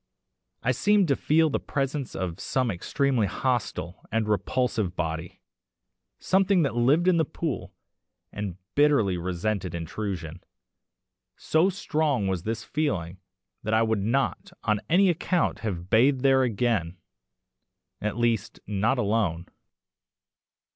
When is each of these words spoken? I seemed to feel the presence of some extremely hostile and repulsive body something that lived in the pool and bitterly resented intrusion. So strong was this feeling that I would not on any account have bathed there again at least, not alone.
I 0.63 0.71
seemed 0.71 1.07
to 1.09 1.15
feel 1.15 1.51
the 1.51 1.59
presence 1.59 2.15
of 2.15 2.39
some 2.39 2.71
extremely 2.71 3.27
hostile 3.27 4.03
and 4.11 4.27
repulsive 4.27 4.95
body 4.95 5.41
something 6.17 6.63
that 6.63 6.73
lived 6.75 7.07
in 7.07 7.17
the 7.17 7.23
pool 7.23 7.75
and 8.31 8.57
bitterly 8.73 9.15
resented 9.15 9.75
intrusion. 9.75 10.43
So 11.37 11.69
strong 11.69 12.27
was 12.27 12.41
this 12.41 12.63
feeling 12.63 13.19
that 13.61 13.75
I 13.75 13.83
would 13.83 14.01
not 14.01 14.51
on 14.63 14.81
any 14.89 15.07
account 15.07 15.59
have 15.59 15.91
bathed 15.91 16.21
there 16.21 16.41
again 16.41 16.97
at 18.01 18.17
least, 18.17 18.59
not 18.65 18.97
alone. 18.97 19.45